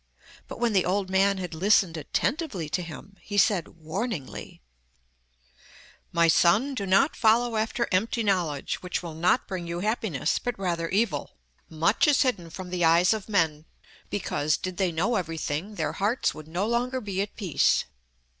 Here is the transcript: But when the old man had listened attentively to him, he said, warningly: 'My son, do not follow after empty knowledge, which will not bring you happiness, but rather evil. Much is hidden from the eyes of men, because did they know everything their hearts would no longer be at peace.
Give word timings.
But 0.47 0.59
when 0.59 0.73
the 0.73 0.83
old 0.83 1.11
man 1.11 1.37
had 1.37 1.53
listened 1.53 1.95
attentively 1.95 2.69
to 2.69 2.81
him, 2.81 3.17
he 3.21 3.37
said, 3.37 3.67
warningly: 3.77 4.59
'My 6.11 6.27
son, 6.27 6.73
do 6.73 6.87
not 6.87 7.15
follow 7.15 7.55
after 7.55 7.87
empty 7.91 8.23
knowledge, 8.23 8.81
which 8.81 9.03
will 9.03 9.13
not 9.13 9.47
bring 9.47 9.67
you 9.67 9.81
happiness, 9.81 10.39
but 10.39 10.57
rather 10.57 10.89
evil. 10.89 11.35
Much 11.69 12.07
is 12.07 12.23
hidden 12.23 12.49
from 12.49 12.71
the 12.71 12.83
eyes 12.83 13.13
of 13.13 13.29
men, 13.29 13.65
because 14.09 14.57
did 14.57 14.77
they 14.77 14.91
know 14.91 15.17
everything 15.17 15.75
their 15.75 15.93
hearts 15.93 16.33
would 16.33 16.47
no 16.47 16.65
longer 16.65 16.99
be 16.99 17.21
at 17.21 17.35
peace. 17.35 17.85